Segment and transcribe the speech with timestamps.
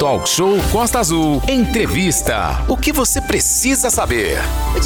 [0.00, 1.42] Talk Show Costa Azul.
[1.46, 2.64] Entrevista.
[2.66, 4.38] O que você precisa saber?
[4.74, 4.80] O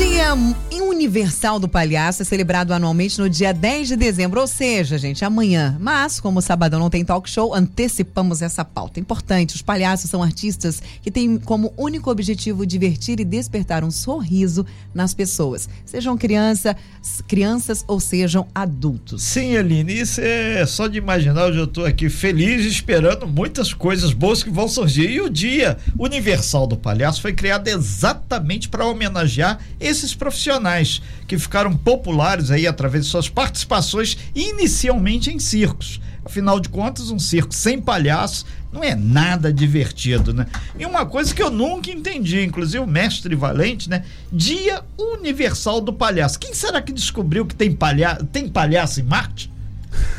[0.95, 5.77] Universal do Palhaço é celebrado anualmente no dia 10 de dezembro, ou seja, gente, amanhã.
[5.81, 9.01] Mas, como o sabadão não tem talk show, antecipamos essa pauta.
[9.01, 14.65] Importante, os palhaços são artistas que têm como único objetivo divertir e despertar um sorriso
[14.95, 16.77] nas pessoas, sejam criança,
[17.27, 19.25] crianças ou sejam adultos.
[19.25, 24.13] Sim, Aline, isso é só de imaginar, hoje eu estou aqui feliz esperando muitas coisas
[24.13, 25.11] boas que vão surgir.
[25.11, 30.84] E o Dia Universal do Palhaço foi criado exatamente para homenagear esses profissionais
[31.27, 36.01] que ficaram populares aí através de suas participações inicialmente em circos.
[36.25, 40.47] Afinal de contas, um circo sem palhaço não é nada divertido, né?
[40.79, 44.05] E uma coisa que eu nunca entendi, inclusive o mestre Valente, né?
[44.33, 46.39] Dia Universal do Palhaço.
[46.39, 49.53] Quem será que descobriu que tem, palha tem palhaço em Marte?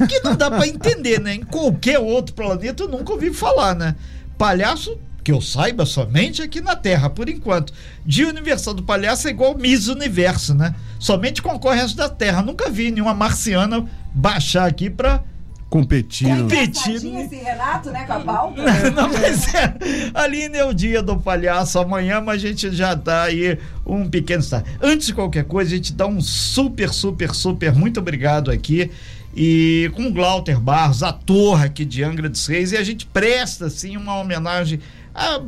[0.07, 1.35] Que não dá para entender, né?
[1.35, 3.95] Em qualquer outro planeta eu nunca ouvi falar, né?
[4.37, 7.73] Palhaço que eu saiba somente aqui na Terra, por enquanto.
[8.05, 10.76] Dia Universal do Palhaço é igual Miss Universo, né?
[10.99, 12.43] Somente concorre resto da Terra.
[12.43, 15.23] Nunca vi nenhuma marciana baixar aqui para
[15.68, 16.43] competindo.
[16.43, 17.18] Competindo.
[17.18, 18.62] Esse Renato, né, com a pauta.
[18.96, 19.76] Não, mas é,
[20.13, 24.43] Aline é o dia do palhaço amanhã, mas a gente já dá aí um pequeno
[24.43, 24.63] start.
[24.79, 28.91] Antes de qualquer coisa, a gente dá um super, super, super muito obrigado aqui
[29.35, 33.65] e com o Glauter Barros, ator aqui de Angra dos Reis, e a gente presta
[33.65, 34.79] assim uma homenagem
[35.16, 35.41] a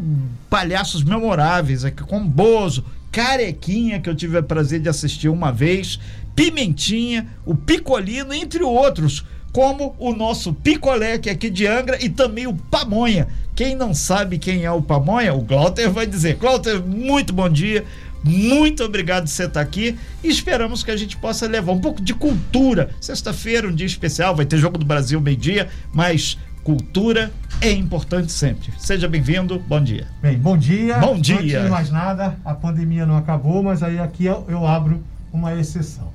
[0.50, 6.00] palhaços memoráveis aqui, como Bozo, Carequinha, que eu tive o prazer de assistir uma vez,
[6.36, 12.10] Pimentinha, o Picolino, entre outros, como o nosso Picolé, que é aqui de Angra, e
[12.10, 13.28] também o Pamonha.
[13.56, 16.36] Quem não sabe quem é o Pamonha, o Glauter vai dizer.
[16.36, 17.84] Glauter, muito bom dia.
[18.24, 22.02] Muito obrigado por você estar aqui e esperamos que a gente possa levar um pouco
[22.02, 22.90] de cultura.
[23.00, 28.72] Sexta-feira, um dia especial, vai ter Jogo do Brasil meio-dia, mas cultura é importante sempre.
[28.78, 30.08] Seja bem-vindo, bom dia.
[30.22, 30.98] Bem, bom dia.
[31.00, 31.38] Bom dia.
[31.38, 35.54] Antes de mais nada, a pandemia não acabou, mas aí aqui eu, eu abro uma
[35.56, 36.12] exceção,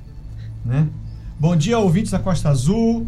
[0.65, 0.87] né?
[1.39, 3.07] Bom dia, ouvintes da Costa Azul.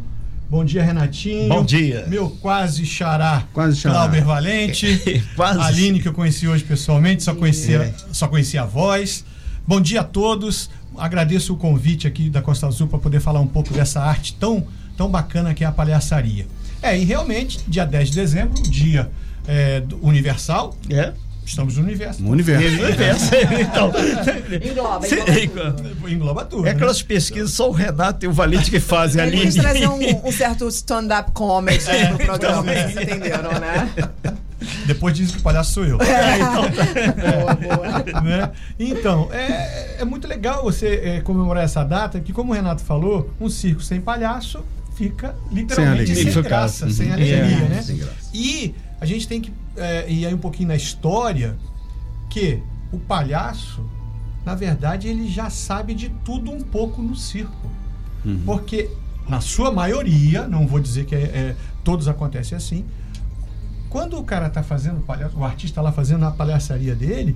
[0.49, 1.49] Bom dia, Renatinho.
[1.49, 2.05] Bom dia.
[2.07, 3.43] Meu quase xará.
[3.53, 3.95] Quase xará.
[3.95, 5.23] Clauber Valente.
[5.35, 5.59] quase.
[5.59, 7.93] Aline, que eu conheci hoje pessoalmente, só conhecia, é.
[8.11, 9.25] só conhecia a voz.
[9.65, 10.69] Bom dia a todos.
[10.97, 14.65] Agradeço o convite aqui da Costa Azul para poder falar um pouco dessa arte tão,
[14.95, 16.45] tão bacana que é a palhaçaria.
[16.85, 19.09] É, e realmente, dia 10 de dezembro, dia
[19.47, 20.78] é, universal.
[20.88, 21.13] É.
[21.44, 22.22] Estamos no universo.
[22.22, 22.78] No universo.
[22.78, 23.31] No universo.
[23.59, 23.91] então,
[24.69, 26.09] engloba, engloba, tudo.
[26.09, 26.68] engloba tudo.
[26.68, 27.06] É aquelas né?
[27.07, 29.40] pesquisas só o Renato e o Valente que fazem ali.
[29.40, 33.90] Eles trazem um, um certo stand-up comedy é, no programa, vocês entenderam, né?
[34.85, 36.00] Depois dizem que o palhaço sou eu.
[36.02, 36.63] É, então,
[37.41, 38.22] boa, boa.
[38.22, 38.52] Né?
[38.79, 43.31] então é, é muito legal você é, comemorar essa data, que como o Renato falou,
[43.40, 44.63] um circo sem palhaço
[44.95, 47.81] fica literalmente sem, sem graça, sem alegria, é, né?
[47.81, 48.29] Sem graça.
[48.33, 51.56] E a gente tem que é, ir aí um pouquinho na história
[52.29, 52.61] que
[52.91, 53.84] o palhaço,
[54.45, 57.69] na verdade, ele já sabe de tudo um pouco no circo.
[58.23, 58.41] Uhum.
[58.45, 58.89] Porque,
[59.28, 62.85] na sua maioria, não vou dizer que é, é, todos acontecem assim,
[63.89, 67.35] quando o cara está fazendo palhaço, o artista lá fazendo a palhaçaria dele,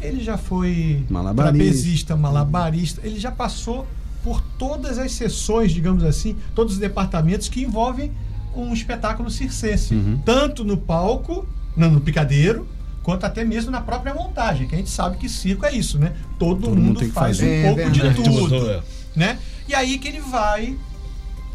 [0.00, 1.58] ele já foi malabarista.
[1.58, 3.86] trapezista, malabarista, ele já passou
[4.28, 8.12] por todas as sessões, digamos assim, todos os departamentos que envolvem
[8.54, 9.94] um espetáculo circense.
[9.94, 10.20] Uhum.
[10.22, 12.68] Tanto no palco, no, no picadeiro,
[13.02, 16.12] quanto até mesmo na própria montagem, que a gente sabe que circo é isso, né?
[16.38, 18.82] Todo, Todo mundo, mundo faz um é, pouco é de tudo, é.
[19.16, 19.38] né?
[19.66, 20.76] E aí que ele vai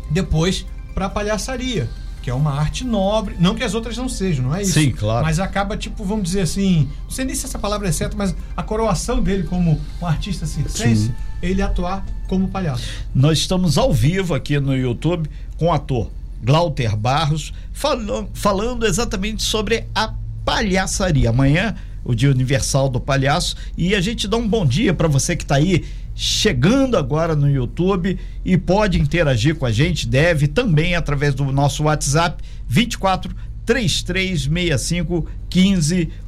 [0.09, 1.87] depois para a palhaçaria,
[2.23, 4.79] que é uma arte nobre, não que as outras não sejam, não é isso?
[4.79, 5.23] Sim, claro.
[5.23, 8.33] Mas acaba tipo, vamos dizer assim, não sei nem se essa palavra é certa, mas
[8.57, 11.13] a coroação dele como um artista circense, Sim.
[11.41, 12.03] ele atuar
[12.33, 12.83] como palhaço.
[13.13, 16.09] Nós estamos ao vivo aqui no YouTube com o ator
[16.43, 20.11] Glauter Barros, falando, falando exatamente sobre a
[20.43, 21.29] palhaçaria.
[21.29, 25.35] Amanhã, o Dia Universal do Palhaço, e a gente dá um bom dia para você
[25.35, 25.85] que está aí
[26.15, 31.83] chegando agora no YouTube e pode interagir com a gente, deve também através do nosso
[31.83, 35.27] WhatsApp 24 3365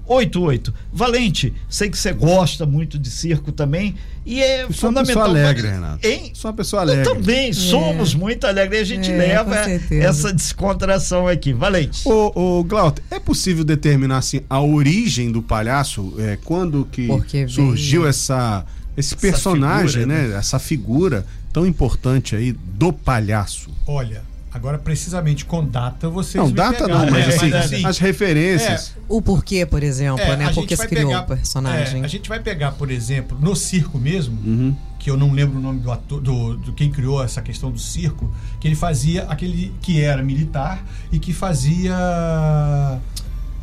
[0.08, 0.74] 1588.
[0.92, 5.16] Valente, sei que você gosta muito de circo também e é eu sou fundamental.
[5.16, 6.08] Uma pessoa alegre, Renato.
[6.08, 6.32] Hein?
[6.34, 7.08] Sou uma pessoa alegre.
[7.08, 7.54] Eu também é.
[7.54, 8.82] somos muito alegres.
[8.82, 9.56] A gente é, leva
[9.92, 11.54] essa descontração aqui.
[11.54, 12.08] Valente.
[12.08, 16.14] Ô, ô Glauter, é possível determinar assim a origem do palhaço?
[16.18, 18.10] É, quando que Porque surgiu veio...
[18.10, 18.66] essa
[18.98, 20.28] esse essa personagem, figura, né?
[20.30, 20.38] né?
[20.38, 23.70] Essa figura tão importante aí do palhaço.
[23.86, 24.24] Olha,
[24.56, 26.42] Agora, precisamente com data, vocês.
[26.42, 28.94] Não, data pegar, não, mas, é, assim, mas assim, as referências.
[28.96, 30.54] É, o porquê, por exemplo, é, né?
[30.54, 32.02] Porque se criou pegar, o personagem.
[32.02, 34.74] É, a gente vai pegar, por exemplo, no circo mesmo, uhum.
[34.98, 37.78] que eu não lembro o nome do ator, do, do quem criou essa questão do
[37.78, 40.82] circo, que ele fazia aquele que era militar
[41.12, 41.94] e que fazia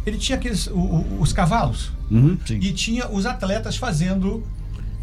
[0.05, 4.43] ele tinha aqueles o, o, os cavalos uhum, e tinha os atletas fazendo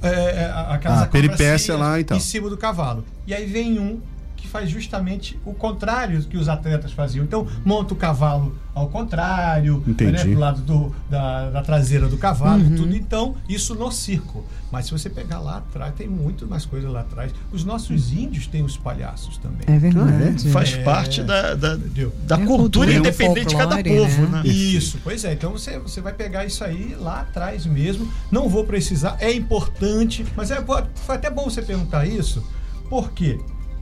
[0.04, 2.16] é, é aquelas ah, peripécia lá então.
[2.16, 3.04] em cima do cavalo.
[3.26, 4.00] E aí vem um
[4.40, 7.24] que faz justamente o contrário que os atletas faziam.
[7.24, 12.64] Então, monta o cavalo ao contrário, né, pro lado do, da, da traseira do cavalo,
[12.64, 12.76] uhum.
[12.76, 12.96] tudo.
[12.96, 14.46] Então, isso no circo.
[14.72, 17.34] Mas se você pegar lá atrás, tem muito mais coisa lá atrás.
[17.52, 19.64] Os nossos índios têm os palhaços também.
[19.68, 20.48] É verdade.
[20.48, 24.44] É, faz é, parte da, da, da é cultura independente de cada povo, né?
[24.44, 24.48] né?
[24.48, 25.34] Isso, pois é.
[25.34, 28.08] Então você, você vai pegar isso aí lá atrás mesmo.
[28.32, 30.64] Não vou precisar, é importante, mas é,
[30.96, 32.44] foi até bom você perguntar isso,
[32.90, 33.40] por quê?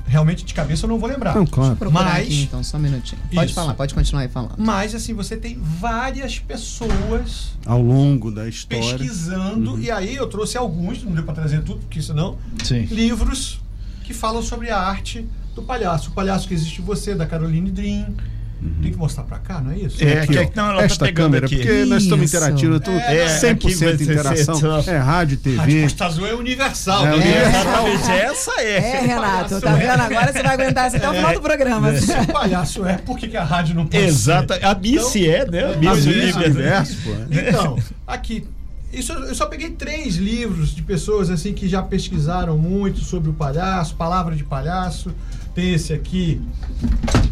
[0.08, 1.36] Realmente de cabeça eu não vou lembrar.
[1.36, 1.78] Não, claro.
[1.92, 3.22] Mas aqui, então, só um minutinho.
[3.34, 3.54] Pode isso.
[3.54, 4.56] falar, pode continuar aí falando.
[4.58, 9.80] Mas assim, você tem várias pessoas ao longo da história pesquisando uhum.
[9.80, 12.86] e aí eu trouxe alguns, não deu para trazer tudo, porque senão Sim.
[12.86, 13.60] livros
[14.04, 16.10] que falam sobre a arte do palhaço.
[16.10, 18.16] O palhaço que existe você da Caroline Dream
[18.62, 18.82] Uhum.
[18.82, 20.04] Tem que mostrar pra cá, não é isso?
[20.04, 21.58] É, aqui, que, não, ela tá Esta tá câmera, aqui.
[21.58, 21.90] porque isso.
[21.90, 24.84] nós estamos interagindo, tudo, é, 100% interação.
[24.88, 25.58] É rádio, TV.
[25.58, 27.06] Rádio Costa Azul é universal.
[27.06, 27.28] É, né?
[27.28, 28.78] é, exatamente, essa é.
[28.78, 30.02] É, Renato, tá vendo?
[30.02, 31.96] Agora você vai aguentar isso até o final do programa.
[31.98, 35.32] Se o palhaço é, por que, que a rádio não pode Exato, a Miss então,
[35.32, 35.74] é, né?
[35.74, 37.12] A Miss Universo, pô.
[37.30, 37.78] Então,
[38.08, 38.48] aqui,
[38.92, 43.34] isso, eu só peguei três livros de pessoas assim que já pesquisaram muito sobre o
[43.34, 45.14] palhaço, palavra de palhaço.
[45.58, 46.40] Tem esse aqui.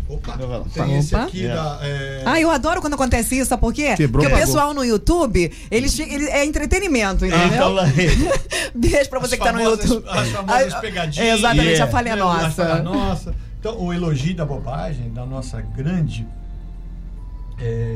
[0.10, 0.36] Opa!
[0.74, 1.54] Tem esse aqui é.
[1.54, 1.80] da.
[1.84, 2.24] É...
[2.26, 3.94] Ah, eu adoro quando acontece isso, sabe por quê?
[3.96, 7.48] Quebrou, Porque o pessoal no YouTube, eles, eles é entretenimento, ah, entendeu?
[7.54, 7.76] então,
[8.74, 10.10] Beijo pra você as que famosas, tá no YouTube.
[10.10, 11.28] As famosas pegadinhas.
[11.28, 11.86] É, exatamente, yeah.
[11.86, 12.48] a falha nossa.
[12.48, 13.36] A falha nossa.
[13.60, 16.26] Então, o elogio da bobagem da nossa grande.
[17.62, 17.95] É,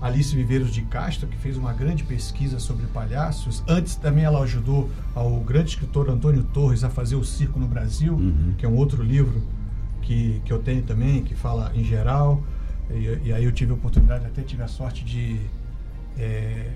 [0.00, 3.62] Alice Viveiros de Castro, que fez uma grande pesquisa sobre palhaços.
[3.68, 8.14] Antes também ela ajudou ao grande escritor Antônio Torres a fazer o Circo no Brasil,
[8.14, 8.54] uhum.
[8.56, 9.42] que é um outro livro
[10.02, 12.42] que, que eu tenho também, que fala em geral.
[12.90, 15.38] E, e aí eu tive a oportunidade, até tive a sorte de
[16.18, 16.70] é,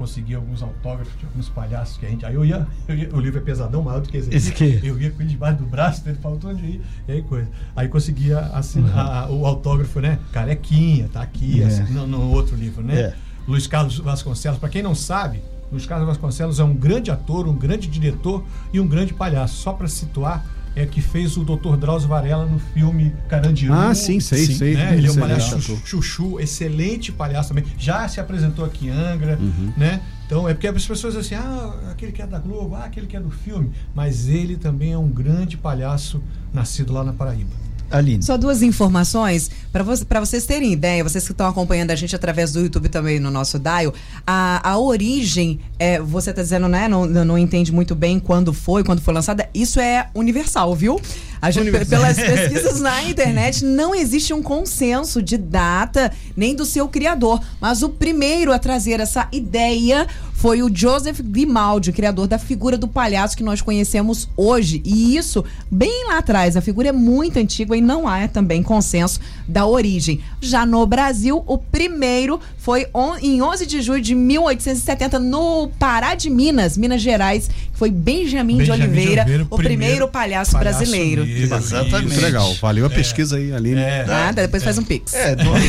[0.00, 2.24] conseguir alguns autógrafos de alguns palhaços que a gente.
[2.24, 4.34] Aí eu ia, eu ia o livro é pesadão, maior do que esse.
[4.34, 4.80] esse aqui.
[4.82, 7.48] Eu ia com ele debaixo do braço, ele faltou onde ir, e aí coisa.
[7.76, 9.42] Aí conseguia assinar uhum.
[9.42, 10.18] o autógrafo, né?
[10.32, 11.66] Carequinha, tá aqui, é.
[11.66, 12.98] assim, no, no, outro livro, né?
[12.98, 13.14] É.
[13.46, 17.54] Luiz Carlos Vasconcelos, para quem não sabe, Luiz Carlos Vasconcelos é um grande ator, um
[17.54, 18.42] grande diretor
[18.72, 19.56] e um grande palhaço.
[19.56, 21.76] Só para situar, é que fez o Dr.
[21.76, 23.72] Drauzio Varela no filme Carandiru.
[23.72, 24.74] Ah, sim, sei, sim, sei.
[24.74, 24.96] Né?
[24.96, 27.64] Ele é um palhaço chuchu, chuchu, excelente palhaço também.
[27.78, 29.72] Já se apresentou aqui em Angra, uhum.
[29.76, 30.00] né?
[30.26, 33.16] Então é porque as pessoas assim, ah, aquele que é da Globo, ah, aquele que
[33.16, 33.72] é do filme.
[33.94, 36.22] Mas ele também é um grande palhaço
[36.52, 37.50] nascido lá na Paraíba.
[37.90, 38.22] Aline.
[38.22, 42.52] Só duas informações para vo vocês terem ideia, vocês que estão acompanhando a gente através
[42.52, 43.94] do YouTube também no nosso Dial.
[44.26, 46.88] A, a origem, é, você está dizendo, né?
[46.88, 49.48] Não, não entende muito bem quando foi, quando foi lançada.
[49.54, 51.00] Isso é universal, viu?
[51.40, 56.88] A gente, pelas pesquisas na internet, não existe um consenso de data nem do seu
[56.88, 57.40] criador.
[57.60, 60.06] Mas o primeiro a trazer essa ideia
[60.40, 64.80] foi o Joseph Grimaldi, criador da figura do palhaço que nós conhecemos hoje.
[64.86, 69.20] E isso, bem lá atrás, a figura é muito antiga e não há também consenso
[69.46, 70.20] da origem.
[70.40, 76.14] Já no Brasil, o primeiro foi on, em 11 de julho de 1870, no Pará
[76.14, 77.50] de Minas, Minas Gerais.
[77.74, 81.24] Foi Benjamin, Benjamin de, Oliveira, de Oliveira, o primeiro, primeiro palhaço, palhaço brasileiro.
[81.24, 82.08] Mesmo, exatamente.
[82.08, 82.54] Muito legal.
[82.60, 82.94] Valeu a é.
[82.94, 83.80] pesquisa aí, Aline.
[83.80, 84.04] É.
[84.06, 84.64] Nada, depois é.
[84.64, 85.14] faz um pix.
[85.14, 85.64] É, depois,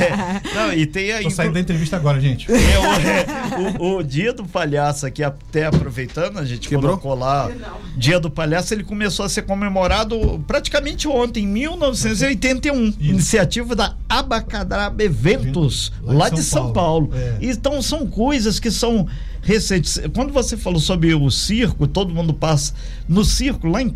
[0.00, 0.42] é.
[0.54, 1.24] não, e tem aí.
[1.24, 2.50] Tô saindo da entrevista agora, gente.
[2.50, 6.98] É, o, o, dia do palhaço aqui, até aproveitando, a gente Quebrou?
[6.98, 7.50] colocou lá.
[7.96, 12.88] Dia do palhaço, ele começou a ser comemorado praticamente ontem, em 1981.
[12.88, 12.96] Isso.
[13.00, 16.86] Iniciativa da Abacadabra Eventos, lá, lá de São, São Paulo.
[16.86, 17.10] Paulo.
[17.14, 17.38] É.
[17.40, 19.06] Então são coisas que são
[19.42, 20.00] recentes.
[20.14, 22.74] Quando você falou sobre o circo, todo mundo passa
[23.08, 23.92] no circo lá em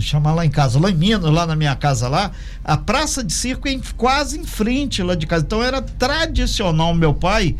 [0.00, 2.30] chamar lá em casa, lá em Minas, lá na minha casa lá,
[2.64, 5.44] a praça de circo é quase em frente lá de casa.
[5.44, 7.56] Então era tradicional meu pai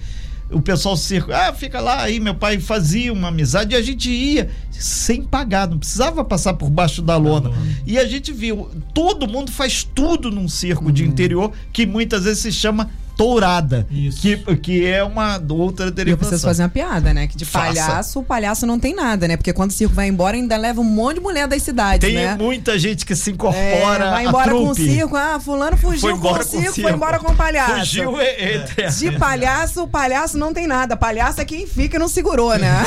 [0.51, 4.11] o pessoal circo, ah, fica lá aí, meu pai fazia uma amizade e a gente
[4.11, 7.51] ia sem pagar, não precisava passar por baixo da lona.
[7.87, 11.09] E a gente viu, todo mundo faz tudo num circo de uhum.
[11.09, 13.87] interior que muitas vezes se chama tourada.
[13.91, 14.21] Isso.
[14.21, 16.25] Que, que é uma outra derivação.
[16.25, 17.27] Eu preciso fazer uma piada, né?
[17.27, 17.67] Que de Faça.
[17.67, 19.37] palhaço, o palhaço não tem nada, né?
[19.37, 22.17] Porque quando o circo vai embora, ainda leva um monte de mulher das cidades, tem
[22.17, 22.37] né?
[22.37, 24.05] Tem muita gente que se incorpora.
[24.05, 25.17] É, vai embora com o circo.
[25.17, 27.79] Ah, fulano fugiu foi com o circo, foi embora com o palhaço.
[27.81, 28.89] Fugiu é, é.
[28.89, 30.97] De palhaço, o palhaço não tem nada.
[30.97, 32.83] Palhaço é quem fica e não segurou, né?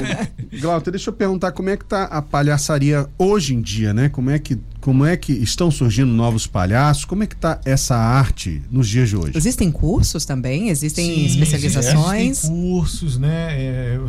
[0.60, 4.08] Glauter, deixa eu perguntar como é que tá a palhaçaria hoje em dia, né?
[4.08, 7.04] Como é que como é que estão surgindo novos palhaços?
[7.04, 9.32] Como é que está essa arte nos dias de hoje?
[9.36, 10.70] Existem cursos também?
[10.70, 12.38] Existem Sim, especializações?
[12.38, 13.48] Existem cursos, né?
[13.50, 14.00] É,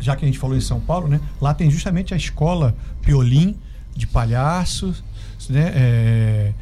[0.00, 1.20] já que a gente falou em São Paulo, né?
[1.40, 3.56] Lá tem justamente a escola Piolim
[3.94, 5.04] de palhaços,
[5.48, 5.72] né?
[5.74, 6.52] É,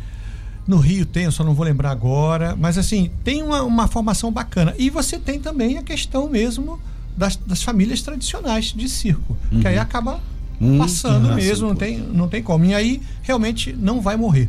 [0.66, 2.54] No Rio tem, eu só não vou lembrar agora.
[2.54, 4.74] Mas assim, tem uma, uma formação bacana.
[4.78, 6.78] E você tem também a questão mesmo
[7.16, 9.36] das, das famílias tradicionais de circo.
[9.50, 9.60] Uhum.
[9.60, 9.82] Que aí uhum.
[9.82, 10.20] acaba
[10.62, 12.64] hum, passando mesmo, não tem, não tem como.
[12.64, 14.48] E aí realmente não vai morrer.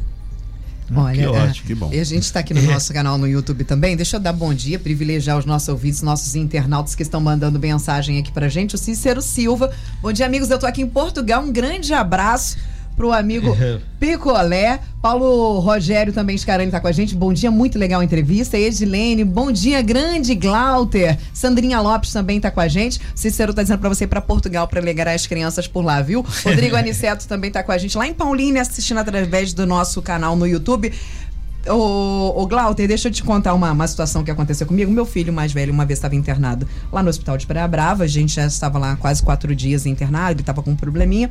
[0.95, 1.89] Olha, que ótimo, que bom.
[1.91, 2.63] E a gente está aqui no é.
[2.73, 3.95] nosso canal no YouTube também.
[3.95, 8.19] Deixa eu dar bom dia, privilegiar os nossos ouvintes, nossos internautas que estão mandando mensagem
[8.19, 8.75] aqui pra gente.
[8.75, 9.71] O Cícero Silva.
[10.01, 10.49] Bom dia, amigos.
[10.49, 11.41] Eu tô aqui em Portugal.
[11.43, 12.57] Um grande abraço
[12.95, 13.55] pro amigo
[13.99, 14.79] Picolé.
[15.01, 17.13] Paulo Rogério também Scarani tá com a gente.
[17.13, 18.57] Bom dia, muito legal a entrevista.
[18.57, 21.17] Edilene, bom dia, grande Glauter.
[21.33, 23.01] Sandrinha Lopes também tá com a gente.
[23.13, 26.25] Cícero tá dizendo para você ir para Portugal para legar as crianças por lá, viu?
[26.45, 30.35] Rodrigo Aniceto também tá com a gente lá em Paulínia assistindo através do nosso canal
[30.35, 30.91] no YouTube.
[31.67, 34.91] Ô, ô Glauter, deixa eu te contar uma, uma situação que aconteceu comigo.
[34.91, 38.03] Meu filho mais velho uma vez estava internado lá no hospital de Praia Brava.
[38.03, 41.29] A gente já estava lá quase quatro dias internado, ele estava com um probleminha.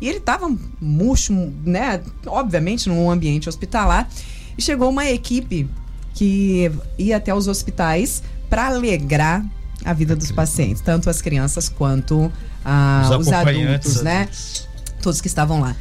[0.00, 1.32] E ele estava murcho,
[1.64, 2.00] né?
[2.26, 4.08] Obviamente, num ambiente hospitalar.
[4.56, 5.68] E chegou uma equipe
[6.14, 9.44] que ia até os hospitais para alegrar
[9.84, 12.32] a vida dos pacientes, tanto as crianças quanto
[12.64, 14.28] ah, os, os adultos, né?
[15.02, 15.76] Todos que estavam lá.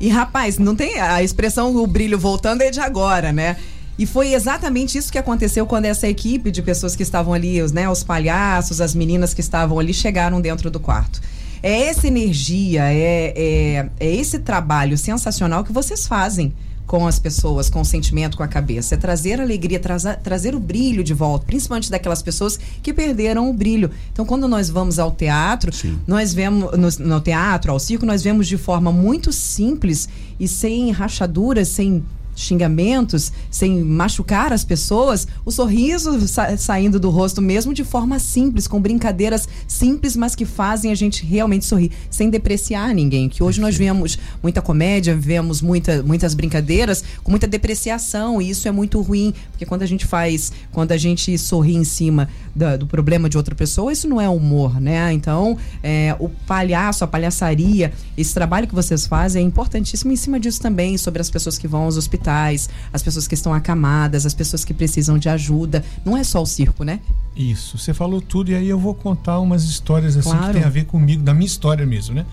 [0.00, 3.56] E rapaz, não tem a expressão o brilho voltando é de agora, né?
[3.96, 7.70] E foi exatamente isso que aconteceu quando essa equipe de pessoas que estavam ali, os,
[7.70, 11.20] né, os palhaços, as meninas que estavam ali, chegaram dentro do quarto.
[11.64, 16.52] É essa energia, é, é, é esse trabalho sensacional que vocês fazem
[16.86, 18.96] com as pessoas, com o sentimento, com a cabeça.
[18.96, 23.52] É trazer alegria, trazer, trazer o brilho de volta, principalmente daquelas pessoas que perderam o
[23.54, 23.90] brilho.
[24.12, 25.98] Então, quando nós vamos ao teatro, Sim.
[26.06, 30.06] nós vemos no, no teatro, ao circo, nós vemos de forma muito simples
[30.38, 32.04] e sem rachaduras, sem
[32.34, 38.66] xingamentos, sem machucar as pessoas, o sorriso sa saindo do rosto mesmo de forma simples,
[38.66, 43.28] com brincadeiras simples, mas que fazem a gente realmente sorrir, sem depreciar ninguém.
[43.28, 48.66] Que hoje nós vemos muita comédia, vemos muita, muitas brincadeiras com muita depreciação, e isso
[48.66, 52.76] é muito ruim, porque quando a gente faz, quando a gente sorri em cima da,
[52.76, 55.12] do problema de outra pessoa, isso não é humor, né?
[55.12, 60.40] Então, é, o palhaço, a palhaçaria, esse trabalho que vocês fazem é importantíssimo em cima
[60.40, 64.24] disso também, sobre as pessoas que vão aos hospitais hospitais, as pessoas que estão acamadas,
[64.24, 65.84] as pessoas que precisam de ajuda.
[66.04, 67.00] Não é só o circo, né?
[67.36, 70.46] Isso, você falou tudo e aí eu vou contar umas histórias assim claro.
[70.46, 72.24] que tem a ver comigo, da minha história mesmo, né?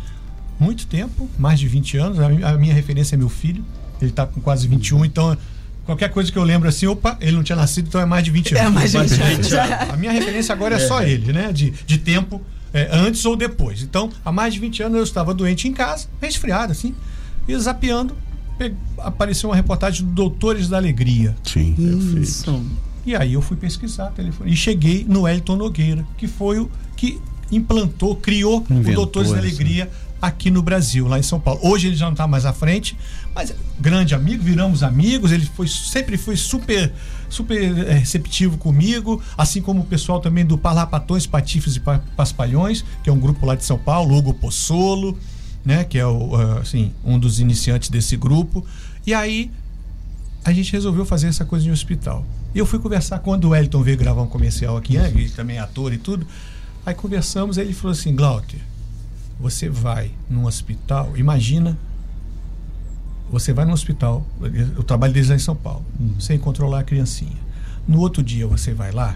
[0.59, 3.65] Muito tempo, mais de 20 anos, a minha referência é meu filho,
[3.99, 5.35] ele está com quase 21, então
[5.85, 8.29] qualquer coisa que eu lembro assim, opa, ele não tinha nascido, então é mais de
[8.29, 8.67] 20 anos.
[8.67, 9.89] É mais de 20, 20 anos.
[9.89, 11.51] A minha referência agora é, é só ele, né?
[11.51, 12.39] De, de tempo,
[12.71, 13.81] é, antes ou depois.
[13.81, 16.93] Então, há mais de 20 anos eu estava doente em casa, resfriado assim,
[17.47, 18.15] e zapeando,
[18.97, 21.35] apareceu uma reportagem do Doutores da Alegria.
[21.43, 21.75] Sim,
[22.19, 22.63] Isso.
[23.05, 27.19] E aí eu fui pesquisar telefone e cheguei no Elton Nogueira, que foi o que
[27.51, 29.89] implantou, criou Inventou o Doutores da Alegria
[30.21, 31.59] aqui no Brasil, lá em São Paulo.
[31.63, 32.95] Hoje ele já não está mais à frente,
[33.33, 35.31] mas grande amigo, viramos amigos.
[35.31, 36.93] Ele foi sempre foi super
[37.27, 41.79] super eh, receptivo comigo, assim como o pessoal também do Parlapatões, Patifes e
[42.15, 45.17] Paspalhões, que é um grupo lá de São Paulo, Hugo Pozzolo
[45.63, 45.83] né?
[45.83, 48.65] Que é o, assim, um dos iniciantes desse grupo.
[49.05, 49.51] E aí
[50.43, 52.25] a gente resolveu fazer essa coisa em hospital.
[52.53, 55.09] E eu fui conversar quando o Wellington veio gravar um comercial aqui, né?
[55.09, 56.25] Ele também é ator e tudo.
[56.85, 58.59] Aí conversamos, ele falou assim, Glauter,
[59.39, 61.77] você vai num hospital, imagina,
[63.31, 66.19] você vai num hospital, eu trabalho desde lá em São Paulo, uhum.
[66.19, 67.37] sem controlar a criancinha.
[67.87, 69.15] No outro dia você vai lá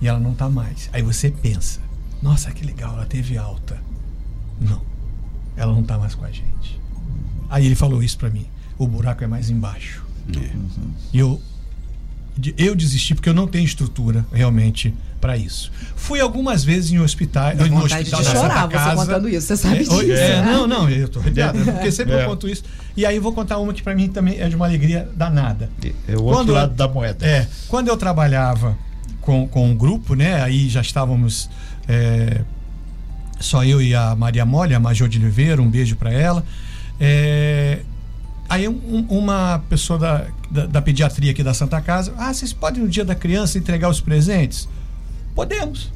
[0.00, 0.88] e ela não está mais.
[0.92, 1.80] Aí você pensa,
[2.22, 3.78] nossa, que legal, ela teve alta.
[4.58, 4.95] Não
[5.56, 6.80] ela não está mais com a gente.
[7.48, 8.46] Aí ele falou isso para mim:
[8.78, 10.04] o buraco é mais embaixo.
[10.36, 10.50] É.
[11.12, 11.40] E eu,
[12.58, 15.72] eu desisti porque eu não tenho estrutura realmente para isso.
[15.94, 19.76] Fui algumas vezes em hospital, Dá no hospital de chorar você contando isso, você sabe
[19.76, 20.02] é, disso.
[20.02, 22.22] É, não, não, eu tô arrepiado, porque sempre é.
[22.22, 22.64] eu conto isso.
[22.96, 25.70] E aí vou contar uma que para mim também é de uma alegria danada.
[26.06, 27.26] É o outro quando lado da moeda.
[27.26, 28.76] É, quando eu trabalhava
[29.20, 31.48] com, com um grupo, né, aí já estávamos
[31.88, 32.40] é,
[33.40, 36.44] só eu e a Maria Mole, a Major de Oliveira, um beijo para ela.
[36.98, 37.80] É,
[38.48, 42.82] aí um, uma pessoa da, da, da, pediatria aqui da Santa Casa, ah, vocês podem
[42.82, 44.68] no dia da criança entregar os presentes?
[45.34, 45.92] Podemos.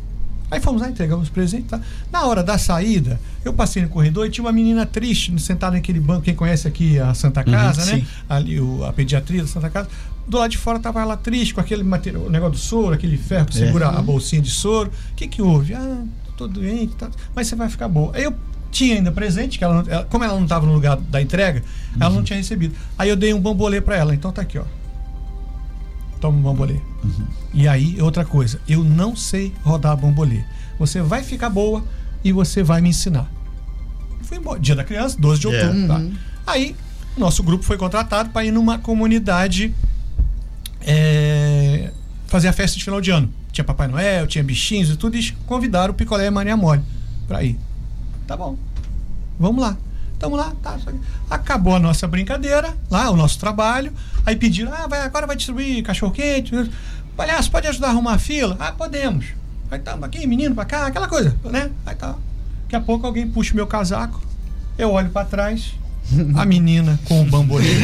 [0.50, 1.70] Aí fomos lá, entregamos os presentes.
[1.70, 1.80] Tá?
[2.11, 6.00] Na hora da saída, eu passei no corredor e tinha uma menina triste sentada naquele
[6.00, 6.23] banco.
[6.23, 8.00] Quem conhece aqui a Santa uhum, Casa, uhum, né?
[8.00, 8.06] Sim.
[8.28, 9.88] Ali o, a pediatria da Santa Casa.
[10.26, 13.16] Do lado de fora estava ela triste com aquele material, o negócio do soro, aquele
[13.16, 13.66] ferro que é.
[13.66, 14.90] segura a bolsinha de soro.
[15.12, 15.75] O que, que houve?
[15.75, 16.02] Ah,
[16.40, 18.12] tô doente, tá, mas você vai ficar boa.
[18.14, 18.35] Aí eu
[18.70, 21.97] tinha ainda presente, que ela, ela como ela não estava no lugar da entrega, uhum.
[22.00, 22.25] ela não uhum.
[22.25, 22.75] tinha recebido.
[22.99, 24.64] Aí eu dei um bambolê para ela, então tá aqui, ó.
[26.20, 26.80] Toma um bambolê.
[27.04, 27.26] Uhum.
[27.52, 30.44] E aí, outra coisa, eu não sei rodar bambolê.
[30.78, 31.85] Você vai ficar boa
[32.25, 33.30] e você vai me ensinar.
[34.23, 34.61] Fui embora.
[34.61, 35.94] Dia da criança, 12 de outubro, yeah.
[35.94, 36.00] tá?
[36.00, 36.12] Uhum.
[36.47, 36.76] Aí
[37.16, 39.75] nosso grupo foi contratado para ir numa comunidade
[40.80, 41.50] é,
[42.31, 43.31] fazer a festa de final de ano.
[43.53, 46.81] Tinha Papai Noel, tinha bichinhos e tudo, e convidaram o Picolé e Maria Mole
[47.27, 47.59] para ir.
[48.27, 48.57] Tá bom,
[49.39, 49.77] vamos lá.
[50.19, 50.79] Tamo lá, tá.
[51.29, 53.93] Acabou a nossa brincadeira, lá, o nosso trabalho.
[54.25, 56.71] Aí pediram, ah, vai, agora vai distribuir cachorro-quente.
[57.17, 58.57] Palhaço, pode ajudar a arrumar a fila?
[58.61, 59.27] Ah, podemos.
[59.71, 61.71] Aí tá, aqui, menino pra cá, aquela coisa, né?
[61.87, 62.15] Aí tá.
[62.63, 64.21] Daqui a pouco alguém puxa o meu casaco,
[64.79, 65.73] eu olho para trás,
[66.37, 67.65] a menina com o bambolê.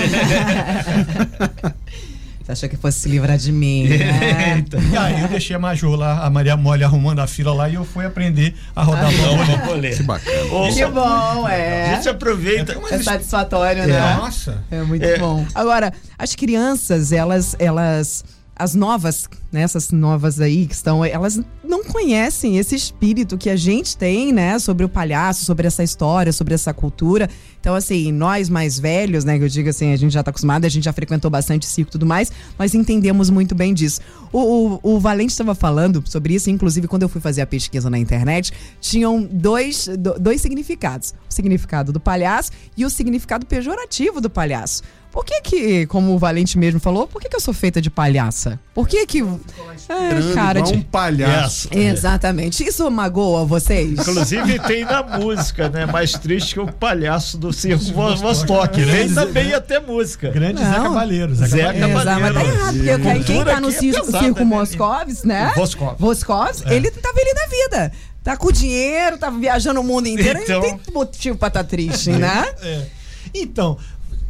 [2.47, 4.65] Você achou que fosse se livrar de mim, né?
[4.93, 7.75] e aí eu deixei a Major lá, a Maria Mole arrumando a fila lá e
[7.75, 9.91] eu fui aprender a rodar ah, bambolê.
[9.91, 10.53] Que bacana.
[10.53, 11.91] Oh, que bom, é.
[11.91, 12.81] A gente aproveita.
[12.89, 13.87] É, é satisfatório, é.
[13.89, 14.15] né?
[14.15, 14.63] Nossa.
[14.71, 15.19] É muito é.
[15.19, 15.45] bom.
[15.57, 18.23] Agora, as crianças, elas, elas
[18.55, 23.57] as novas, né, essas novas aí que estão, elas não conhecem esse espírito que a
[23.57, 27.29] gente tem, né, sobre o palhaço, sobre essa história, sobre essa cultura.
[27.61, 30.65] Então, assim, nós mais velhos, né, que eu digo assim, a gente já está acostumado,
[30.65, 34.01] a gente já frequentou bastante circo e tudo mais, nós entendemos muito bem disso.
[34.33, 37.91] O, o, o Valente estava falando sobre isso, inclusive quando eu fui fazer a pesquisa
[37.91, 39.89] na internet, tinham dois,
[40.21, 44.83] dois significados: o significado do palhaço e o significado pejorativo do palhaço.
[45.17, 47.89] Por que que, como o Valente mesmo falou, por que que eu sou feita de
[47.89, 48.61] palhaça?
[48.75, 49.23] Por que que...
[49.23, 50.75] É, cara de...
[50.75, 51.56] um palhaço.
[51.71, 51.79] É.
[51.79, 52.65] Exatamente.
[52.65, 53.93] Isso magoa vocês?
[53.93, 55.87] Inclusive tem na música, né?
[55.87, 57.85] Mais triste que o palhaço do circo
[58.17, 58.81] Vostok.
[58.83, 60.31] Vem também até música.
[60.31, 61.35] Grande Zé Cabaleiro.
[61.35, 61.45] Zé.
[61.47, 64.45] Exato, mas tá errado, porque quem tá no circo, é circo né?
[64.45, 65.53] Moscovis, né?
[65.57, 65.97] Voskov.
[65.99, 66.75] Voskov, é.
[66.75, 67.93] ele tá feliz da vida.
[68.23, 70.61] Tá com dinheiro, tá viajando o mundo inteiro, então...
[70.61, 72.45] não tem motivo pra estar tá triste, né?
[72.61, 72.87] É.
[73.33, 73.79] Então,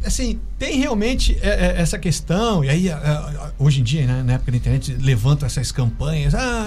[0.05, 2.89] assim, tem realmente é, é, essa questão, e aí
[3.57, 6.65] hoje em dia, né, na época da internet, levantam essas campanhas, ah,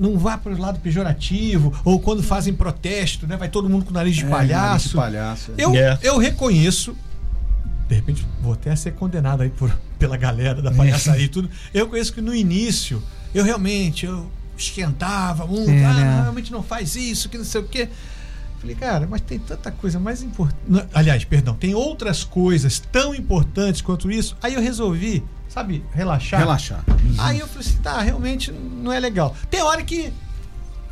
[0.00, 3.90] não vá para o lado pejorativo, ou quando fazem protesto, né, vai todo mundo com
[3.90, 4.66] o nariz de é, palhaço.
[4.66, 5.52] Nariz de palhaço.
[5.56, 5.98] Eu, é.
[6.02, 6.96] eu reconheço,
[7.88, 11.88] de repente vou até ser condenado aí por, pela galera da palhaçaria e tudo, eu
[11.88, 13.02] conheço que no início,
[13.34, 16.20] eu realmente, eu esquentava muito, é, ah, né?
[16.22, 17.88] realmente não faz isso, que não sei o quê.
[18.60, 20.88] Falei, cara, mas tem tanta coisa mais importante.
[20.92, 24.36] Aliás, perdão, tem outras coisas tão importantes quanto isso.
[24.42, 26.40] Aí eu resolvi, sabe, relaxar.
[26.40, 26.84] Relaxar.
[27.18, 29.34] Aí eu falei assim, tá, realmente não é legal.
[29.48, 30.12] Tem hora que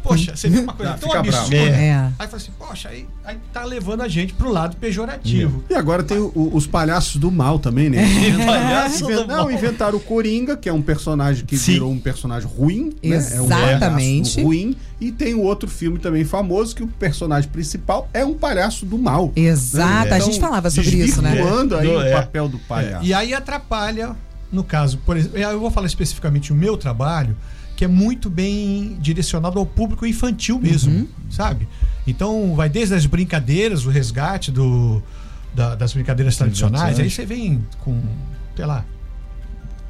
[0.06, 1.56] poxa, você viu uma coisa tão absurda.
[1.56, 1.88] É.
[1.88, 2.12] é.
[2.18, 5.64] Aí fala assim, poxa, aí, aí tá levando a gente pro lado pejorativo.
[5.68, 8.06] E agora tem o, os palhaços do mal também, né?
[8.46, 8.88] É.
[8.88, 11.74] Invent, não, inventaram o Coringa, que é um personagem que Sim.
[11.74, 12.92] virou um personagem ruim.
[13.02, 14.36] Exatamente.
[14.36, 14.42] Né?
[14.42, 14.76] É um ruim.
[15.00, 18.96] E tem o outro filme também famoso, que o personagem principal é um palhaço do
[18.96, 19.32] mal.
[19.36, 20.06] Exato, né?
[20.06, 21.32] então, a gente falava sobre isso, né?
[21.78, 23.04] aí o papel do palhaço.
[23.04, 24.16] E aí atrapalha,
[24.50, 27.36] no caso, por exemplo, eu vou falar especificamente o meu trabalho,
[27.76, 31.06] que é muito bem direcionado ao público infantil mesmo, uhum.
[31.30, 31.68] sabe?
[32.06, 35.02] Então vai desde as brincadeiras, o resgate do,
[35.54, 38.00] da, das brincadeiras tradicionais, aí você vem com,
[38.56, 38.84] sei lá,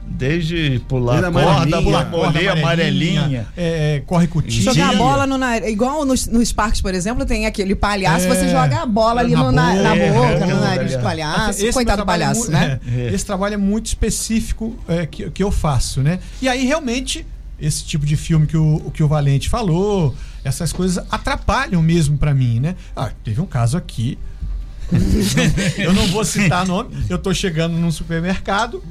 [0.09, 5.69] Desde pular Desde corda, pular corda, amarelinha, é, corre com Jogar a bola no nariz.
[5.69, 9.33] Igual nos, nos parques, por exemplo, tem aquele palhaço, é, você joga a bola ali
[9.33, 11.61] na, no, boca, na, na boca, é, no nariz do palhaço.
[11.61, 12.79] Esse Coitado do é palhaço, né?
[12.87, 16.21] É, esse trabalho é muito específico é, que, que eu faço, né?
[16.41, 17.27] E aí, realmente,
[17.61, 20.15] esse tipo de filme que o, que o Valente falou,
[20.45, 22.77] essas coisas atrapalham mesmo para mim, né?
[22.95, 24.19] Ah, teve um caso aqui.
[25.79, 26.97] eu não vou citar nome.
[27.09, 28.83] Eu tô chegando num supermercado,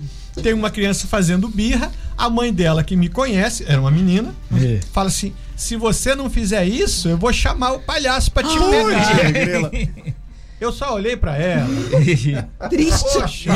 [0.41, 4.79] tem uma criança fazendo birra, a mãe dela que me conhece, era uma menina, é.
[4.91, 10.15] fala assim: se você não fizer isso, eu vou chamar o palhaço para te pegar.
[10.59, 11.67] Eu só olhei para ela.
[12.69, 13.03] Triste.
[13.13, 13.51] Poxa,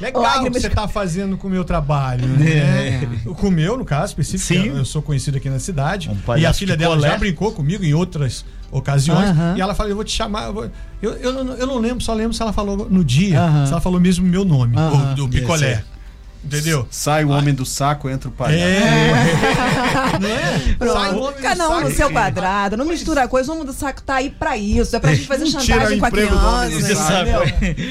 [0.00, 3.04] legal o que você tá fazendo com o meu trabalho, né?
[3.04, 3.08] É.
[3.34, 4.76] Com o meu, no caso específico, Sim.
[4.76, 6.10] eu sou conhecido aqui na cidade.
[6.10, 7.08] Um e a filha dela colé.
[7.08, 9.30] já brincou comigo em outras ocasiões.
[9.56, 10.46] E ela falou: Eu vou te chamar.
[10.46, 10.70] Eu, vou...
[11.00, 13.80] eu, eu, não, eu, não, lembro, só lembro se ela falou no dia, se ela
[13.80, 15.84] falou mesmo o meu nome, o, do picolé.
[16.44, 16.86] Entendeu?
[16.90, 18.62] Sai o homem do saco, entra o palhaço.
[18.62, 20.18] É.
[20.78, 20.92] não é?
[20.92, 22.76] Sai o homem Cada um no seu quadrado.
[22.76, 23.50] Não mistura a coisa.
[23.50, 24.94] O homem do saco tá aí pra isso.
[24.94, 26.68] É pra gente fazer chantagem com a criança.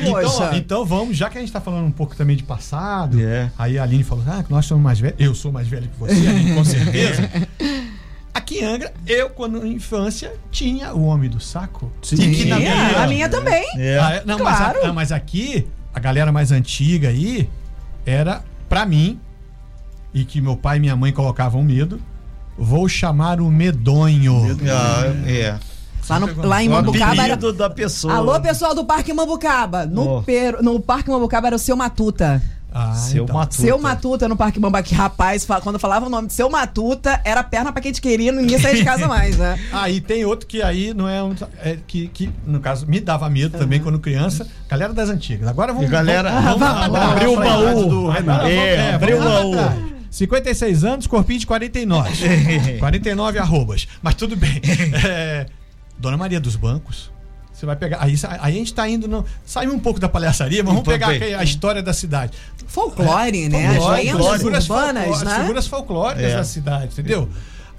[0.07, 3.51] Então, então vamos, já que a gente tá falando um pouco também de passado, yeah.
[3.57, 5.17] aí a Aline falou: ah, nós somos mais velhos.
[5.19, 7.29] Eu sou mais velho que você, Aline, com certeza.
[8.33, 11.91] Aqui em Angra, eu, quando infância, tinha o homem do saco.
[12.03, 13.65] Sim, na minha, a minha também.
[13.77, 13.97] É.
[13.97, 14.79] Ah, não, claro.
[14.83, 17.49] mas, mas aqui, a galera mais antiga aí,
[18.07, 19.19] era para mim
[20.13, 21.99] e que meu pai e minha mãe colocavam medo.
[22.57, 24.57] Vou chamar o medonho.
[24.71, 25.59] Ah, é.
[26.09, 27.35] Lá, no, lá em Mambucaba era.
[27.35, 28.13] da pessoa.
[28.13, 29.85] Alô, pessoal do Parque Mambucaba.
[29.85, 30.23] No, oh.
[30.23, 32.41] per, no Parque Mambucaba era o seu Matuta.
[32.79, 33.35] Ah, seu então.
[33.35, 33.61] Matuta.
[33.63, 34.93] Seu Matuta no Parque Bambaqui.
[34.93, 38.39] Rapaz, quando falava o nome de seu Matuta, era perna pra quem te queria, não
[38.43, 39.59] ia sair de casa mais, né?
[39.73, 41.33] ah, e tem outro que aí não é um.
[41.63, 43.63] É, que, que, no caso, me dava medo uhum.
[43.63, 44.47] também quando criança.
[44.69, 45.47] Galera das antigas.
[45.47, 45.87] Agora vamos.
[45.87, 48.11] E galera, vamos, vamos, vamos, vamos abrir o baú.
[48.45, 49.53] É, é, abrir o baú.
[50.11, 52.77] 56 anos, corpinho de 49.
[52.77, 53.87] 49 arrobas.
[54.03, 54.61] Mas tudo bem.
[55.03, 55.47] É,
[55.97, 57.16] Dona Maria dos Bancos.
[57.57, 58.03] Você vai pegar.
[58.03, 59.07] Aí, aí a gente está indo.
[59.07, 62.37] No, saímos um pouco da palhaçaria, mas vamos pegar a história da cidade.
[62.67, 63.75] Folclore, é, né?
[63.75, 65.31] Folclore, as figuras urbanas, né?
[65.31, 66.35] As figuras folclóricas é.
[66.35, 67.27] da cidade, entendeu?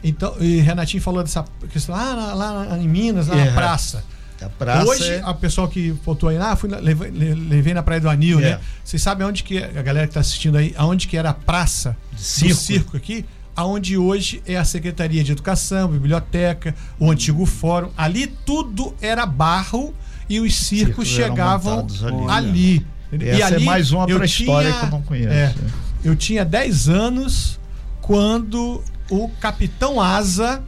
[0.02, 3.44] Então, e Renatinho falou dessa questão lá, lá, em Minas, lá é.
[3.44, 4.02] na praça.
[4.40, 5.22] A praça Hoje, é...
[5.24, 8.42] a pessoa que faltou aí, ah, fui, levei, levei na Praia do Anil, é.
[8.42, 8.60] né?
[8.84, 11.96] Vocês sabem aonde que, a galera que está assistindo aí, aonde que era a praça
[12.16, 12.54] circo.
[12.54, 13.24] do circo aqui?
[13.58, 17.90] Aonde hoje é a Secretaria de Educação, Biblioteca, o antigo Fórum.
[17.96, 19.92] Ali tudo era barro
[20.28, 21.84] e os circos, circos chegavam
[22.28, 22.86] ali.
[23.10, 23.26] ali.
[23.26, 25.32] Essa e ali, é mais uma para história que eu não conheço.
[25.32, 25.52] É,
[26.04, 27.58] eu tinha 10 anos
[28.00, 30.62] quando o Capitão Asa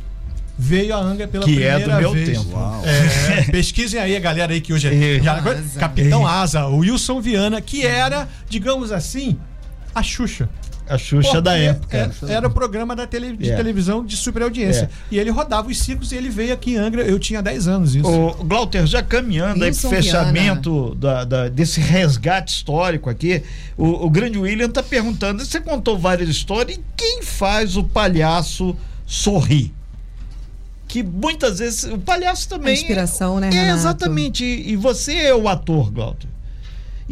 [0.58, 1.86] veio a Angra pela que primeira vez.
[1.86, 2.38] Que é do meu vez.
[2.38, 2.58] tempo.
[2.82, 5.22] É, pesquisem aí a galera aí que hoje é.
[5.22, 5.40] Já,
[5.78, 9.38] Capitão Asa, o Wilson Viana, que era, digamos assim,
[9.94, 10.48] a Xuxa
[10.90, 11.96] a Xuxa da época.
[11.96, 13.56] Era, é, era, o programa da tele, de yeah.
[13.56, 14.82] televisão de super audiência.
[14.82, 14.94] Yeah.
[15.10, 17.02] E ele rodava os ciclos e ele veio aqui em Angra.
[17.02, 18.08] Eu tinha 10 anos isso.
[18.08, 23.42] O Glauter, já caminhando aí pro fechamento da, da, desse resgate histórico aqui,
[23.76, 28.76] o, o grande William tá perguntando: você contou várias histórias, e quem faz o palhaço
[29.06, 29.72] sorrir?
[30.88, 32.70] que muitas vezes o palhaço também.
[32.70, 33.48] A inspiração, né?
[33.54, 34.44] É, exatamente.
[34.44, 36.28] E, e, você é o ator, Glauter.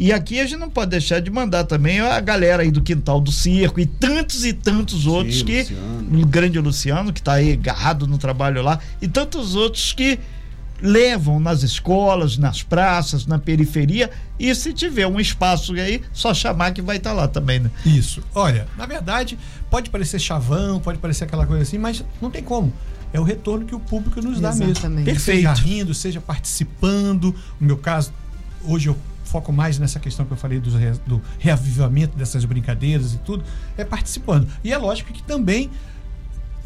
[0.01, 3.19] E aqui a gente não pode deixar de mandar também a galera aí do Quintal
[3.19, 5.59] do Circo e tantos e tantos outros Sim, que.
[5.59, 6.21] Luciano.
[6.21, 10.17] O grande Luciano, que está aí agarrado no trabalho lá, e tantos outros que
[10.81, 14.09] levam nas escolas, nas praças, na periferia.
[14.39, 17.69] E se tiver um espaço aí, só chamar que vai estar tá lá também, né?
[17.85, 18.23] Isso.
[18.33, 19.37] Olha, na verdade,
[19.69, 22.71] pode parecer chavão, pode parecer aquela coisa assim, mas não tem como.
[23.11, 24.87] É o retorno que o público nos dá Exatamente.
[24.87, 25.03] mesmo.
[25.03, 25.41] Perfeito.
[25.41, 27.35] Seja rindo, seja participando.
[27.59, 28.13] No meu caso,
[28.63, 28.95] hoje eu
[29.29, 30.71] foco mais nessa questão que eu falei do,
[31.05, 33.43] do reavivamento dessas brincadeiras e tudo,
[33.77, 34.47] é participando.
[34.63, 35.69] E é lógico que também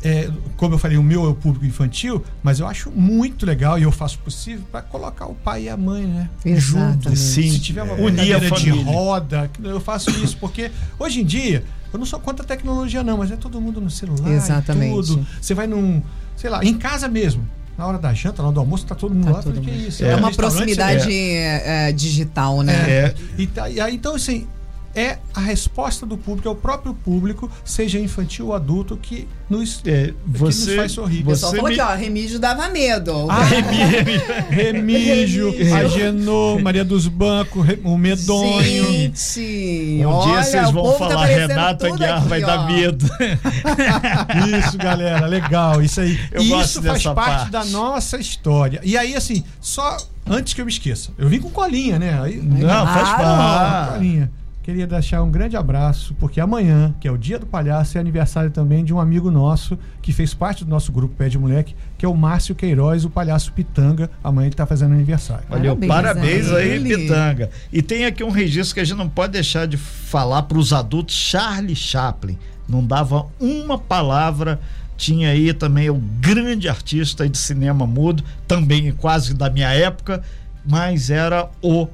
[0.03, 3.79] é, como eu falei, o meu é o público infantil, mas eu acho muito legal
[3.79, 6.29] e eu faço o possível para colocar o pai e a mãe, né?
[6.57, 7.17] Juntos.
[7.17, 7.49] Sim.
[7.49, 12.05] Se tiver uma brincadeira de roda, eu faço isso, porque hoje em dia, eu não
[12.05, 14.29] sou contra a tecnologia, não, mas é todo mundo no celular.
[14.29, 14.93] Exatamente.
[14.93, 15.25] tudo.
[15.39, 16.01] Você vai num,
[16.35, 17.47] sei lá, em casa mesmo
[17.77, 19.43] na hora da janta, na hora do almoço, tá todo mundo tá lá.
[19.43, 19.65] Todo mundo.
[19.65, 20.03] Que isso?
[20.03, 21.89] É, é uma proximidade é.
[21.89, 22.73] É, digital, né?
[22.73, 23.15] É.
[23.37, 24.47] E, tá, e aí, então, assim,
[24.95, 29.81] é a resposta do público, é o próprio público, seja infantil ou adulto, que nos,
[29.85, 31.23] é, você, que nos faz sorrir.
[31.23, 31.79] Você o falou me...
[31.79, 33.27] aqui, ó, Remígio dava medo.
[33.29, 33.41] Ah,
[34.49, 38.63] Remígio, Remígio, Agenor, Maria dos Bancos, o Medonho.
[38.63, 42.45] Gente, um olha, dia vocês vão tá falar, tá Renato Aguiar aqui, vai ó.
[42.45, 43.05] dar medo.
[44.59, 46.19] Isso, galera, legal, isso aí.
[46.31, 48.79] Eu isso faz parte, parte da nossa história.
[48.83, 52.19] E aí, assim, só antes que eu me esqueça, eu vim com colinha, né?
[52.21, 53.93] Aí, Não, faz parte.
[53.93, 54.42] Colinha.
[54.63, 58.49] Queria deixar um grande abraço, porque amanhã, que é o Dia do Palhaço, é aniversário
[58.49, 62.05] também de um amigo nosso que fez parte do nosso grupo Pé de Moleque, que
[62.05, 64.09] é o Márcio Queiroz, o palhaço Pitanga.
[64.23, 65.43] Amanhã ele está fazendo aniversário.
[65.49, 67.49] Valeu, parabéns, parabéns aí, Pitanga.
[67.73, 70.71] E tem aqui um registro que a gente não pode deixar de falar para os
[70.71, 72.39] adultos: Charlie Chaplin.
[72.65, 74.61] Não dava uma palavra
[74.95, 80.21] tinha aí também o grande artista de cinema mudo, também quase da minha época,
[80.65, 81.87] mas era o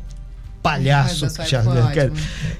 [0.61, 1.43] palhaço que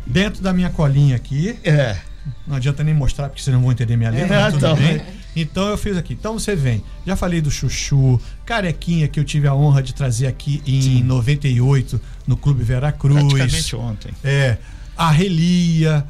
[0.05, 1.57] Dentro da minha colinha aqui.
[1.63, 1.97] É.
[2.45, 4.75] Não adianta nem mostrar, porque vocês não vão entender minha letra, é, então.
[4.75, 5.01] bem.
[5.35, 6.13] Então eu fiz aqui.
[6.13, 6.83] Então você vem.
[7.05, 11.03] Já falei do Chuchu, Carequinha, que eu tive a honra de trazer aqui em Sim.
[11.03, 13.21] 98 no Clube Veracruz.
[13.21, 14.11] Praticamente ontem.
[14.23, 14.57] É.
[14.97, 16.05] A Relia.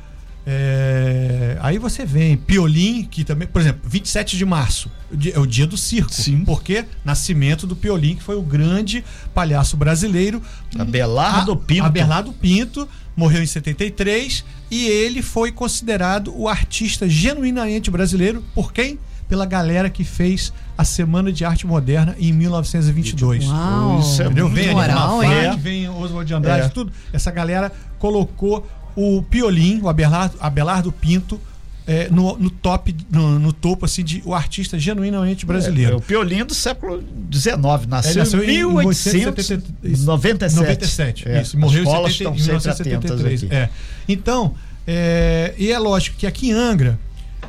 [0.51, 4.89] É, aí você vem, Piolim, que também, por exemplo, 27 de março,
[5.31, 6.11] é o dia do circo.
[6.11, 6.43] Sim.
[6.43, 10.41] Porque nascimento do Piolim, que foi o grande palhaço brasileiro.
[10.75, 11.83] Abelardo Pinto.
[11.83, 18.97] Abelardo Pinto, morreu em 73 e ele foi considerado o artista genuinamente brasileiro por quem?
[19.27, 23.45] Pela galera que fez a Semana de Arte Moderna em 1922.
[23.45, 24.49] Uau, Isso é entendeu?
[24.49, 26.69] Vem moral, Fad, vem Oswald de Andrade, é.
[26.69, 26.91] tudo.
[27.13, 31.41] Essa galera colocou o Piolim, o Abelardo, Abelardo Pinto,
[31.87, 35.91] é, no, no, top, no, no, topo assim de o artista genuinamente brasileiro.
[35.91, 41.27] É, é o Piolim do século XIX, nasceu, nasceu em 1897.
[41.27, 43.43] É, isso, morreu em, 70, em 1973.
[43.49, 43.69] É.
[44.07, 44.53] Então,
[44.85, 46.99] é, e é lógico que aqui em Angra,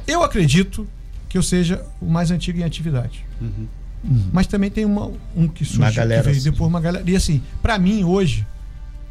[0.06, 0.88] eu acredito
[1.28, 3.26] que eu seja o mais antigo em atividade.
[3.40, 3.66] Uhum.
[4.02, 4.24] Uhum.
[4.32, 6.50] Mas também tem uma, um que surgiu, que veio assim.
[6.50, 7.08] depois uma galera.
[7.08, 8.46] E assim, para mim hoje,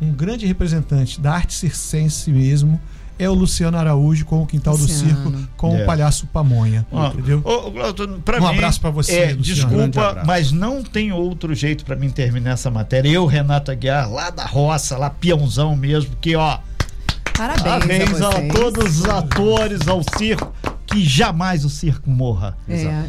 [0.02, 2.80] um grande representante da arte circense mesmo
[3.20, 5.32] é o Luciano Araújo com o Quintal Luciano.
[5.32, 5.84] do Circo, com é.
[5.84, 6.88] o Palhaço Pamonha.
[7.14, 7.42] entendeu?
[7.44, 7.70] Ô,
[8.22, 9.12] pra um mim, abraço para você.
[9.12, 13.10] É, desculpa, mas não tem outro jeito para mim terminar essa matéria.
[13.10, 16.60] Eu, Renato Aguiar, lá da roça, lá peãozão mesmo, que ó.
[17.38, 20.54] Parabéns, Parabéns a, a, todos os atores, ao circo,
[20.88, 22.58] que jamais o circo morra.
[22.70, 23.06] É.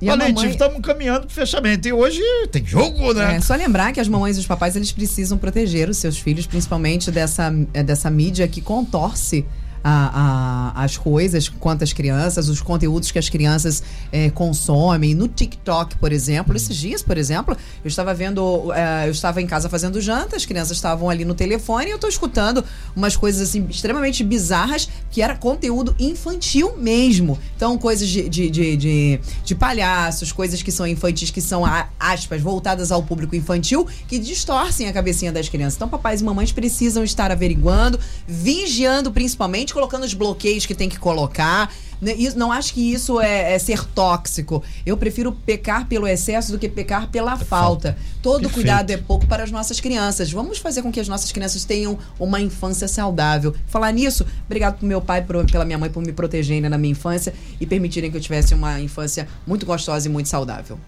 [0.00, 0.50] E Valente, mamãe...
[0.50, 1.88] estamos caminhando para o fechamento.
[1.88, 3.36] E hoje tem jogo, né?
[3.36, 6.46] É, só lembrar que as mamães e os papais eles precisam proteger os seus filhos,
[6.46, 7.50] principalmente dessa,
[7.84, 9.44] dessa mídia que contorce
[9.82, 15.12] a, as coisas quanto às crianças, os conteúdos que as crianças é, consomem.
[15.12, 19.46] No TikTok, por exemplo, esses dias, por exemplo, eu estava vendo, é, eu estava em
[19.46, 22.64] casa fazendo janta, as crianças estavam ali no telefone e eu estou escutando
[22.94, 27.36] umas coisas assim extremamente bizarras que era conteúdo infantil mesmo.
[27.56, 31.64] Então, coisas de, de, de, de, de palhaços, coisas que são infantis, que são,
[31.98, 35.74] aspas, voltadas ao público infantil, que distorcem a cabecinha das crianças.
[35.74, 40.98] Então, papais e mamães precisam estar averiguando, vigiando principalmente colocando os bloqueios que tem que
[40.98, 41.72] colocar.
[42.00, 44.62] Né, não acho que isso é, é, ser tóxico.
[44.86, 47.96] Eu prefiro pecar pelo excesso do que pecar pela é falta.
[48.22, 48.54] Todo Perfeito.
[48.54, 50.30] cuidado é pouco para as nossas crianças.
[50.30, 53.54] Vamos fazer com que as nossas crianças tenham uma infância saudável.
[53.66, 56.92] Falar nisso, obrigado pro meu pai, pro, pela minha mãe por me protegerem na minha
[56.92, 60.78] infância e permitirem que eu tivesse uma infância muito gostosa e muito saudável.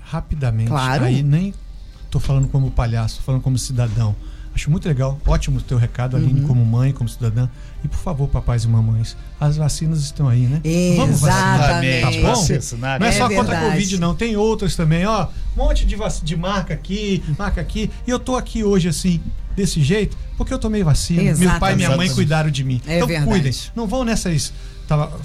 [0.00, 0.68] Rapidamente.
[0.68, 1.04] Claro.
[1.04, 1.52] Aí nem
[2.10, 4.14] tô falando como palhaço, tô falando como cidadão.
[4.54, 6.46] Acho muito legal, ótimo o teu recado, Aline, uhum.
[6.46, 7.48] como mãe, como cidadã.
[7.84, 10.60] E por favor, papais e mamães, as vacinas estão aí, né?
[10.96, 12.98] Vamos vacinar, tá bom?
[12.98, 13.34] Não é, é só verdade.
[13.34, 14.14] contra a Covid, não.
[14.14, 15.28] Tem outras também, ó.
[15.56, 17.90] Um monte de, de marca aqui, marca aqui.
[18.06, 19.20] E eu tô aqui hoje, assim,
[19.54, 21.22] desse jeito, porque eu tomei vacina.
[21.22, 21.50] Exatamente.
[21.50, 22.82] Meu pai e minha mãe cuidaram de mim.
[22.86, 23.30] É então verdade.
[23.30, 23.54] cuidem.
[23.74, 24.52] Não vão nessas
[24.90, 25.20] tava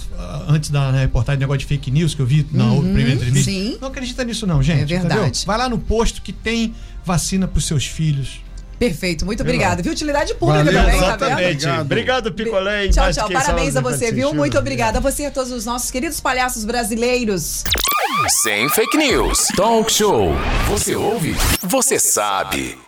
[0.47, 3.49] antes da né, reportagem negócio de fake news que eu vi na uhum, primeira entrevista.
[3.49, 3.77] Sim.
[3.81, 4.83] Não acredita nisso não, gente.
[4.83, 5.19] É verdade.
[5.19, 5.41] Entendeu?
[5.47, 8.44] Vai lá no posto que tem vacina para os seus filhos.
[8.77, 9.81] Perfeito, muito obrigada.
[9.81, 9.91] Viu?
[9.91, 11.81] Utilidade pública Valeu, também, tá vendo?
[11.81, 12.87] Obrigado, Picolé.
[12.89, 13.29] Tchau, tchau.
[13.29, 14.33] Parabéns a você, viu?
[14.33, 17.63] Muito obrigada a você e a todos os nossos queridos palhaços brasileiros.
[18.43, 19.47] Sem fake news.
[19.55, 20.31] Talk show.
[20.69, 21.35] Você ouve?
[21.61, 22.84] Você sabe.